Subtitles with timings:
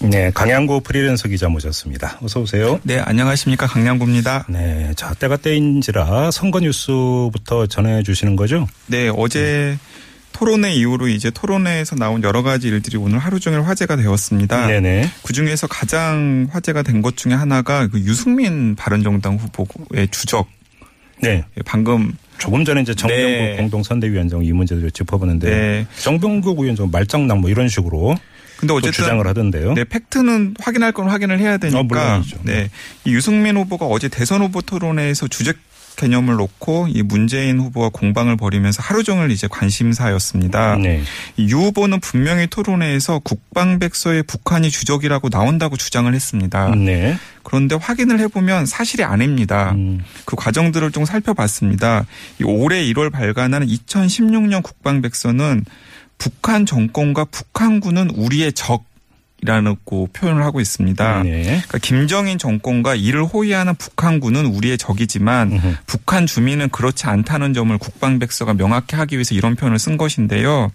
[0.00, 2.18] 네, 강양구 프리랜서 기자 모셨습니다.
[2.22, 2.78] 어서 오세요.
[2.84, 3.66] 네, 안녕하십니까.
[3.66, 4.46] 강양구입니다.
[4.48, 8.68] 네, 자, 때가 때인지라 선거 뉴스부터 전해 주시는 거죠?
[8.86, 9.76] 네, 어제
[10.32, 14.68] 토론회 이후로 이제 토론회에서 나온 여러 가지 일들이 오늘 하루 종일 화제가 되었습니다.
[14.68, 15.10] 네네.
[15.24, 20.48] 그 중에서 가장 화제가 된 것 중에 하나가 그 유승민 바른정당 후보의 주적.
[21.20, 21.44] 네.
[21.64, 23.56] 방금 조금 전에 이제 정병국 네.
[23.56, 25.86] 공동선대위원장 이 문제를 짚어보는데 네.
[25.98, 28.14] 정병국 위원장 말장난 뭐 이런 식으로
[28.58, 29.74] 근데 또 어쨌든 주장을 하던데요.
[29.74, 32.16] 네, 팩트는 확인할 건 확인을 해야 되니까.
[32.16, 32.22] 어.
[32.42, 32.70] 네.
[33.04, 35.56] 이 유승민 후보가 어제 대선 후보 토론회에서 주적
[35.98, 40.76] 개념을 놓고 이 문재인 후보와 공방을 벌이면서 하루 종일 이제 관심사였습니다.
[40.76, 41.02] 네.
[41.36, 46.74] 이유 후보는 분명히 토론회에서 국방백서에 북한이 주적이라고 나온다고 주장을 했습니다.
[46.76, 47.18] 네.
[47.42, 49.72] 그런데 확인을 해보면 사실이 아닙니다.
[49.72, 50.04] 음.
[50.24, 52.06] 그 과정들을 좀 살펴봤습니다.
[52.40, 55.64] 이 올해 1월 발간한 2016년 국방백서는
[56.18, 58.84] 북한 정권과 북한군은 우리의 적
[59.40, 61.22] 이라고 표현을 하고 있습니다.
[61.22, 61.42] 네.
[61.44, 65.76] 그러니까 김정인 정권과 이를 호위하는 북한군은 우리의 적이지만 음흠.
[65.86, 70.72] 북한 주민은 그렇지 않다는 점을 국방백서가 명확히 하기 위해서 이런 표현을 쓴 것인데요.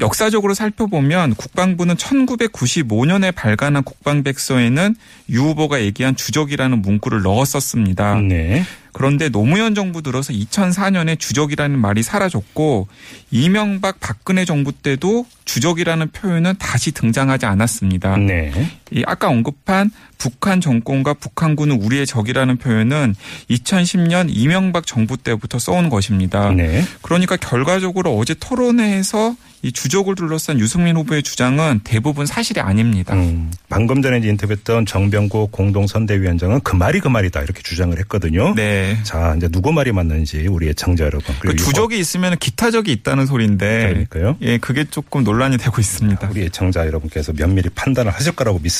[0.00, 4.94] 역사적으로 살펴보면 국방부는 1995년에 발간한 국방백서에는
[5.30, 8.20] 유 후보가 얘기한 주적이라는 문구를 넣었었습니다.
[8.20, 8.64] 네.
[8.98, 12.88] 그런데 노무현 정부 들어서 2004년에 주적이라는 말이 사라졌고
[13.30, 18.16] 이명박 박근혜 정부 때도 주적이라는 표현은 다시 등장하지 않았습니다.
[18.16, 18.50] 네.
[18.90, 23.14] 이 아까 언급한 북한 정권과 북한군은 우리의 적이라는 표현은
[23.50, 26.50] 2010년 이명박 정부 때부터 써온 것입니다.
[26.50, 26.84] 네.
[27.02, 33.14] 그러니까 결과적으로 어제 토론회에서 이 주적을 둘러싼 유승민 후보의 주장은 대부분 사실이 아닙니다.
[33.14, 38.54] 음, 방금 전에 인터뷰했던 정병국 공동선대위원장은 그 말이 그 말이다 이렇게 주장을 했거든요.
[38.54, 38.98] 네.
[39.02, 41.34] 자, 이제 누구 말이 맞는지 우리 애청자 여러분.
[41.40, 44.36] 그 주적이 있으면 기타적이 있다는 소리인데 그러니까요.
[44.42, 46.28] 예, 그게 조금 논란이 되고 있습니다.
[46.30, 48.77] 우리 애청자 여러분께서 면밀히 판단을 하실 거라고 믿습니다.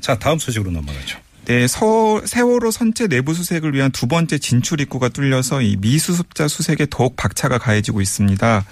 [0.00, 1.18] 자, 다음 소식으로 넘어가죠.
[1.46, 6.86] 네, 서, 세월호 선체 내부 수색을 위한 두 번째 진출 입구가 뚫려서 이 미수습자 수색에
[6.88, 8.64] 더욱 박차가 가해지고 있습니다.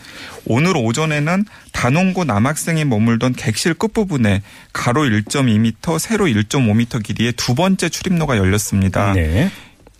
[0.46, 4.42] 오늘 오전에는 단원고 남학생이 머물던 객실 끝부분에
[4.72, 9.12] 가로 1.2m, 세로 1.5m 길이의 두 번째 출입로가 열렸습니다.
[9.12, 9.50] 네.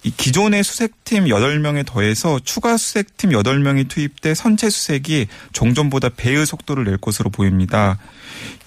[0.04, 6.98] 이 기존의 수색팀 8명에 더해서 추가 수색팀 8명이 투입돼 선체 수색이 종전보다 배의 속도를 낼
[6.98, 7.98] 것으로 보입니다.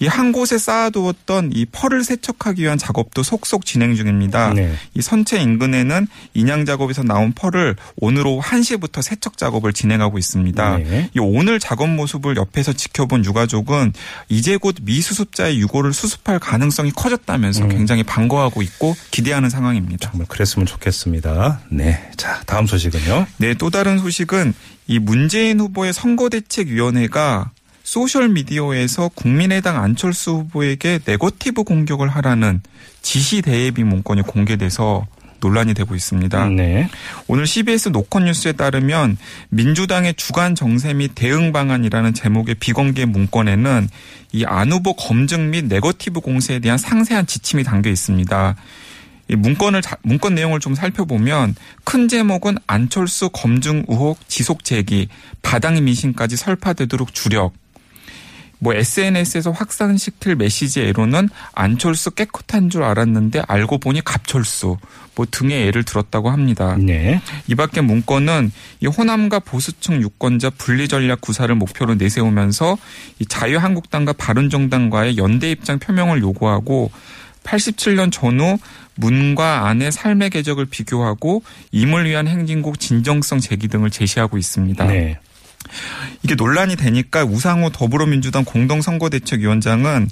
[0.00, 4.54] 이 한 곳에 쌓아두었던 이 펄을 세척하기 위한 작업도 속속 진행 중입니다.
[4.54, 4.74] 네.
[4.94, 10.78] 이 선체 인근에는 인양 작업에서 나온 펄을 오늘 오후 1시부터 세척 작업을 진행하고 있습니다.
[10.78, 11.10] 네.
[11.14, 13.92] 이 오늘 작업 모습을 옆에서 지켜본 유가족은
[14.30, 17.68] 이제 곧 미수습자의 유골을 수습할 가능성이 커졌다면서 음.
[17.68, 20.10] 굉장히 반가워하고 있고 기대하는 상황입니다.
[20.10, 21.25] 정말 그랬으면 좋겠습니다.
[21.68, 22.10] 네.
[22.16, 23.26] 자, 다음 소식은요.
[23.38, 24.54] 네, 또 다른 소식은
[24.86, 27.50] 이 문재인 후보의 선거대책위원회가
[27.82, 32.60] 소셜 미디어에서 국민의당 안철수 후보에게 네거티브 공격을 하라는
[33.02, 35.06] 지시 대외비 문건이 공개돼서
[35.38, 36.48] 논란이 되고 있습니다.
[36.48, 36.88] 네.
[37.28, 39.18] 오늘 CBS 노컷 뉴스에 따르면
[39.50, 43.88] 민주당의 주간 정세 및 대응 방안이라는 제목의 비공개 문건에는
[44.32, 48.56] 이 안 후보 검증 및 네거티브 공세에 대한 상세한 지침이 담겨 있습니다.
[49.28, 55.08] 이 문건을 자- 문건 내용을 좀 살펴보면 큰 제목은 안철수 검증 의혹 지속 제기
[55.42, 57.52] 바닥 미신까지 설파되도록 주력
[58.58, 64.78] 뭐 SNS에서 확산시킬 메시지에로는 안철수 깨끗한 줄 알았는데 알고 보니 갑철수
[65.14, 66.74] 뭐 등의 예를 들었다고 합니다.
[66.78, 67.20] 네.
[67.48, 68.50] 이 밖에 문건은
[68.80, 72.78] 이 호남과 보수층 유권자 분리 전략 구사를 목표로 내세우면서
[73.18, 76.90] 이 자유한국당과 바른정당과의 연대 입장 표명을 요구하고
[77.44, 78.58] 87년 전후
[78.96, 81.42] 문과 안의 삶의 궤적을 비교하고
[81.72, 84.84] 임을 위한 행진곡 진정성 제기 등을 제시하고 있습니다.
[84.86, 85.18] 네.
[86.22, 90.08] 이게 논란이 되니까 우상호 더불어민주당 공동선거대책위원장은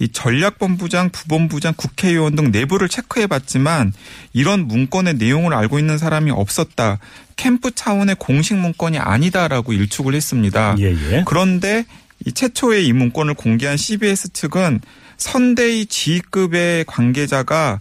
[0.00, 3.92] 이 전략본부장, 부본부장, 국회의원 등 내부를 체크해봤지만
[4.32, 6.98] 이런 문건의 내용을 알고 있는 사람이 없었다.
[7.36, 10.76] 캠프 차원의 공식 문건이 아니다라고 일축을 했습니다.
[10.78, 11.24] 예, 예.
[11.26, 11.84] 그런데
[12.24, 14.80] 이 최초의 이 문건을 공개한 CBS 측은
[15.16, 17.80] 선대위 지휘급의 관계자가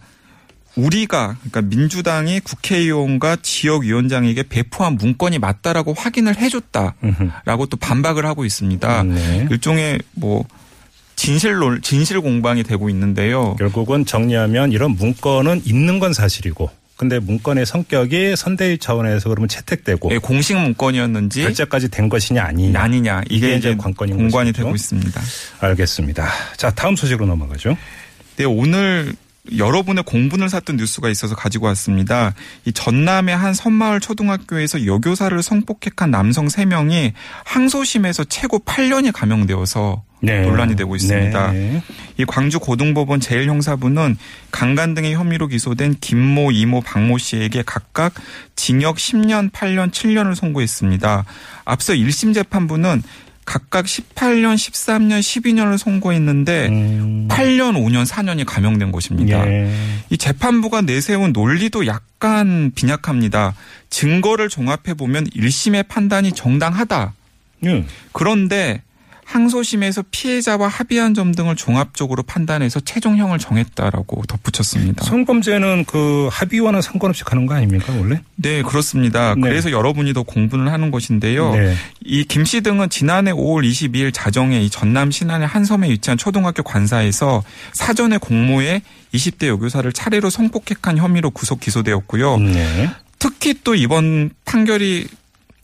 [0.78, 9.04] 우리가 그러니까 민주당이 국회의원과 지역위원장에게 배포한 문건이 맞다라고 확인을 해줬다라고 또 반박을 하고 있습니다.
[9.04, 9.48] 네.
[9.52, 10.46] 일종의 뭐
[11.16, 13.56] 진실론 진실 공방이 되고 있는데요.
[13.58, 20.18] 결국은 정리하면 이런 문건은 있는 건 사실이고 근데 문건의 성격이 선대위 차원에서 그러면 채택되고 예,
[20.18, 22.80] 공식 문건이었는지 결제까지 된 것이냐 아니냐.
[22.80, 24.64] 아니냐 이게, 이게 이제 관건인 공관이 것이죠.
[24.64, 25.22] 되고 있습니다.
[25.60, 26.28] 알겠습니다.
[26.58, 27.78] 자, 다음 소식으로 넘어가죠.
[28.38, 29.14] 네, 오늘
[29.56, 32.34] 여러분의 공분을 샀던 뉴스가 있어서 가지고 왔습니다.
[32.66, 37.14] 이 전남의 한 섬마을 초등학교에서 여교사를 성폭행한 남성 3명이
[37.46, 40.42] 항소심에서 최고 8년이 감형되어서 네.
[40.42, 41.52] 논란이 되고 있습니다.
[41.52, 41.84] 네.
[42.18, 44.18] 이 광주 고등법원 제1형사부는
[44.52, 48.16] 강간 등의 혐의로 기소된 김모, 이모, 박모 씨에게 각각
[48.56, 51.26] 징역 10년, 8년, 7년을 선고했습니다.
[51.66, 53.04] 앞서 1심 재판부는
[53.48, 57.28] 각각 18년, 13년, 12년을 선고했는데 음.
[57.32, 59.48] 8년, 5년, 4년이 감형된 것입니다.
[59.48, 59.74] 예.
[60.10, 63.56] 이 재판부가 내세운 논리도 약간 빈약합니다.
[63.90, 67.14] 증거를 종합해 보면 1심의 판단이 정당하다.
[67.68, 67.86] 예.
[68.12, 68.82] 그런데
[69.28, 75.04] 항소심에서 피해자와 합의한 점 등을 종합적으로 판단해서 최종형을 정했다라고 덧붙였습니다.
[75.04, 78.22] 성범죄는 그 합의와는 상관없이 가는 거 아닙니까 원래?
[78.38, 79.36] 네, 그렇습니다.
[79.36, 79.42] 네.
[79.42, 81.54] 그래서 여러분이 더 공분을 하는 것인데요.
[81.54, 81.76] 네.
[82.06, 87.44] 이김 씨 등은 지난해 5월 22일 자정에 이 전남 신안의 한 섬에 위치한 초등학교 관사에서
[87.74, 88.82] 사전에 공모해
[89.14, 92.38] 20대 여교사를 차례로 성폭행한 혐의로 구속 기소되었고요.
[92.38, 92.90] 네.
[93.20, 95.08] 특히 또 이번 판결이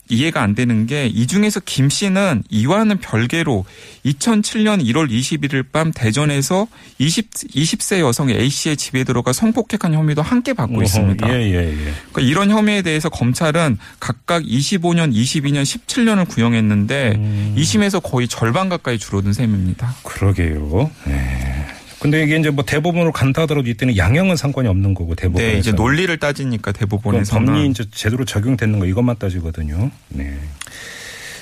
[0.08, 3.64] 이해가 안 되는 게 이 중에서 김 씨는 이와는 별개로
[4.04, 6.66] 2007년 1월 21일 밤 대전에서
[6.98, 11.28] 20, 20세 여성 A 씨의 집에 들어가 성폭행한 혐의도 함께 받고 있습니다.
[11.28, 11.92] 예, 예, 예.
[12.12, 17.54] 그러니까 이런 혐의에 대해서 검찰은 각각 25년, 22년, 17년을 구형했는데 음.
[17.56, 19.94] 2심에서 거의 절반 가까이 줄어든 셈입니다.
[20.02, 20.90] 그러게요.
[21.06, 21.66] 네.
[22.04, 25.52] 근데 이게 이제 뭐 대법원으로 간다 하더라도 이때는 양형은 상관이 없는 거고 대법원에서.
[25.52, 29.90] 네, 이제 논리를 따지니까 그럼 대법원에서는 법리 이제 제대로 적용됐는 거 이것만 따지거든요.
[30.10, 30.38] 네.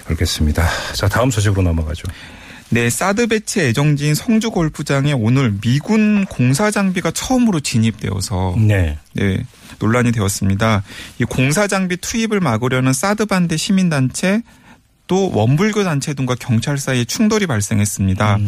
[0.07, 0.65] 알겠습니다.
[0.95, 2.05] 자, 다음 소식으로 넘어가죠.
[2.69, 8.99] 네, 사드 배치 애정지인 성주 골프장에 오늘 미군 공사 장비가 처음으로 진입되어서 네.
[9.15, 9.45] 네,
[9.81, 10.85] 논란이 되었습니다.
[11.19, 14.43] 이 공사 장비 투입을 막으려는 사드 반대 시민 단체
[15.13, 18.39] 또 원불교 단체 등과 경찰 사이에 충돌이 발생했습니다.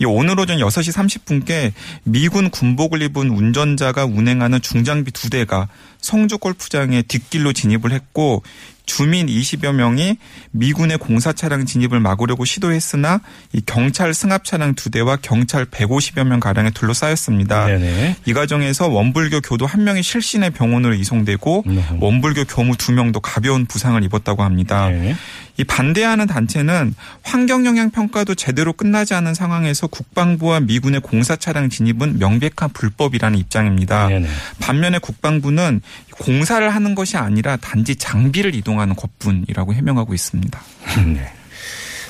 [0.00, 1.72] 이 오늘 오전 6시 30분께
[2.02, 5.68] 미군 군복을 입은 운전자가 운행하는 중장비 두 대가
[6.00, 8.42] 성주 골프장에 뒷길로 진입을 했고
[8.88, 10.16] 주민 20여 명이
[10.50, 13.20] 미군의 공사 차량 진입을 막으려고 시도했으나
[13.52, 17.66] 이 경찰 승합 차량 두 대와 경찰 150여 명 가량에 둘러싸였습니다.
[17.66, 18.16] 네네.
[18.24, 21.84] 이 과정에서 원불교 교도 한 명이 실신의 병원으로 이송되고 음.
[22.00, 24.88] 원불교 교무 두 명도 가벼운 부상을 입었다고 합니다.
[24.88, 25.14] 네.
[25.58, 32.18] 이 반대하는 단체는 환경 영향 평가도 제대로 끝나지 않은 상황에서 국방부와 미군의 공사 차량 진입은
[32.20, 34.06] 명백한 불법이라는 입장입니다.
[34.06, 34.28] 네네.
[34.60, 35.82] 반면에 국방부는
[36.18, 40.60] 공사를 하는 것이 아니라 단지 장비를 이동하는 것뿐이라고 해명하고 있습니다.
[41.14, 41.32] 네.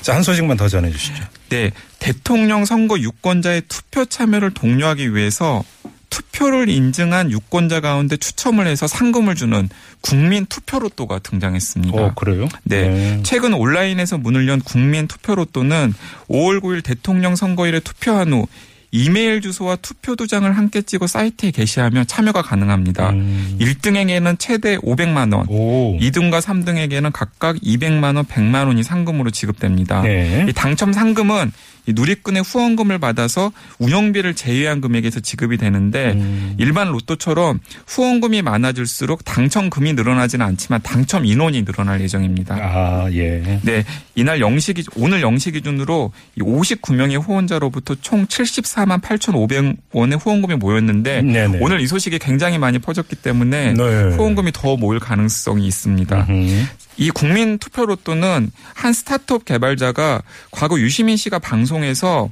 [0.01, 1.23] 자, 한 소식만 더 전해 주시죠.
[1.49, 5.63] 네, 대통령 선거 유권자의 투표 참여를 독려하기 위해서
[6.09, 9.69] 투표를 인증한 유권자 가운데 추첨을 해서 상금을 주는
[10.01, 12.01] 국민 투표 로또가 등장했습니다.
[12.01, 12.47] 어, 그래요?
[12.63, 13.19] 네.
[13.23, 15.93] 최근 온라인에서 문을 연 국민 투표 로또는
[16.29, 18.47] 5월 9일 대통령 선거일에 투표한 후
[18.91, 23.11] 이메일 주소와 투표 도장을 함께 찍어 사이트에 게시하면 참여가 가능합니다.
[23.11, 23.57] 음.
[23.59, 25.97] 1등에게는 최대 500만 원, 오.
[25.99, 30.01] 2등과 3등에게는 각각 200만 원, 100만 원이 상금으로 지급됩니다.
[30.01, 30.45] 네.
[30.49, 36.55] 이 당첨 상금은 이 누리꾼의 후원금을 받아서 운영비를 제외한 금액에서 지급이 되는데 음.
[36.57, 42.55] 일반 로또처럼 후원금이 많아질수록 당첨금이 늘어나지는 않지만 당첨 인원이 늘어날 예정입니다.
[42.55, 43.59] 아, 예.
[43.63, 43.83] 네,
[44.15, 51.59] 이날 0시 기 오늘 0시 기준으로 이 59명의 후원자로부터 총 74만 8,500원의 후원금이 모였는데 네네.
[51.61, 53.83] 오늘 이 소식이 굉장히 많이 퍼졌기 때문에 네.
[54.15, 56.27] 후원금이 더 모일 가능성이 있습니다.
[56.29, 56.67] 음.
[56.99, 62.29] 이 국민 투표 로또는 한 스타트업 개발자가 과거 유시민 씨가 방송에서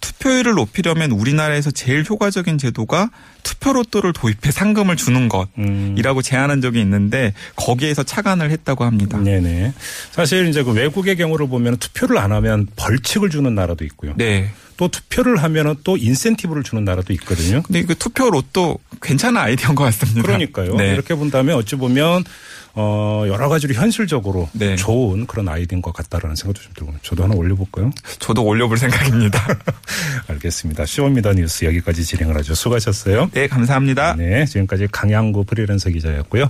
[0.00, 3.10] 투표율을 높이려면 우리나라에서 제일 효과적인 제도가
[3.42, 5.94] 투표 로또를 도입해 상금을 주는 음.
[5.94, 9.18] 것이라고 제안한 적이 있는데 거기에서 착안을 했다고 합니다.
[9.18, 9.72] 네네.
[10.10, 14.14] 사실 이제 그 외국의 경우를 보면 투표를 안 하면 벌칙을 주는 나라도 있고요.
[14.16, 14.50] 네.
[14.78, 17.62] 또 투표를 하면은 또 인센티브를 주는 나라도 있거든요.
[17.62, 20.22] 근데 그 투표 로또 괜찮은 아이디어인 것 같습니다.
[20.22, 20.76] 그러니까요.
[20.76, 20.92] 네.
[20.92, 22.24] 이렇게 본다면 어찌 보면
[22.74, 24.76] 어 여러 가지로 현실적으로 네.
[24.76, 27.90] 좋은 그런 아이디어인 것 같다라는 생각도 좀 들고 저도 하나 올려볼까요?
[28.20, 29.44] 저도 올려볼 생각입니다.
[30.28, 30.86] 알겠습니다.
[30.86, 32.54] 쇼미더 뉴스 여기까지 진행을 하죠.
[32.54, 33.30] 수고하셨어요.
[33.32, 34.14] 네, 감사합니다.
[34.14, 36.46] 네, 지금까지 강양구 프리랜서 기자였고요.